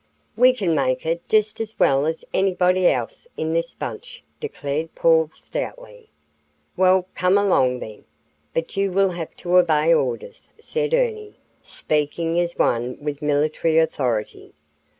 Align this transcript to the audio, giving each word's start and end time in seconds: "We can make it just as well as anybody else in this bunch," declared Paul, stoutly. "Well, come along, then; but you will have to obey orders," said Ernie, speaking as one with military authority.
"We 0.35 0.55
can 0.55 0.73
make 0.73 1.05
it 1.05 1.29
just 1.29 1.61
as 1.61 1.77
well 1.77 2.07
as 2.07 2.25
anybody 2.33 2.87
else 2.87 3.27
in 3.37 3.53
this 3.53 3.75
bunch," 3.75 4.23
declared 4.39 4.95
Paul, 4.95 5.29
stoutly. 5.35 6.09
"Well, 6.75 7.07
come 7.13 7.37
along, 7.37 7.81
then; 7.81 8.05
but 8.51 8.75
you 8.75 8.91
will 8.91 9.11
have 9.11 9.37
to 9.37 9.57
obey 9.57 9.93
orders," 9.93 10.49
said 10.59 10.95
Ernie, 10.95 11.35
speaking 11.61 12.39
as 12.39 12.57
one 12.57 12.97
with 12.99 13.21
military 13.21 13.77
authority. 13.77 14.53